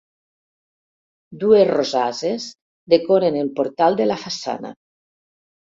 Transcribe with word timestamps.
Dues 1.43 1.67
rosasses 1.73 2.49
decoren 2.95 3.41
el 3.45 3.55
portal 3.61 4.03
de 4.03 4.13
la 4.13 4.21
façana. 4.27 4.79